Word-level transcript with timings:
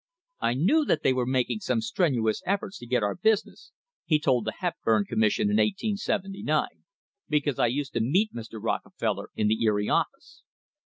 "I 0.39 0.55
knew 0.55 0.83
that 0.85 1.03
they 1.03 1.13
were 1.13 1.27
making 1.27 1.59
some 1.59 1.79
strenuous 1.79 2.41
efforts 2.47 2.79
to 2.79 2.87
get 2.87 3.03
our 3.03 3.15
busi 3.15 3.45
ness," 3.45 3.71
he 4.03 4.17
told 4.19 4.45
the 4.45 4.53
Hepburn 4.53 5.05
Commission 5.05 5.43
in 5.43 5.57
1879, 5.57 6.69
"because 7.29 7.59
I 7.59 7.67
used 7.67 7.93
to 7.93 8.01
meet 8.01 8.33
Mr. 8.33 8.57
Rockefeller 8.59 9.29
in 9.35 9.47
the 9.47 9.63
Erie 9.63 9.89
office." 9.89 10.41